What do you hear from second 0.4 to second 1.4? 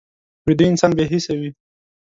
ویده انسان بې حسه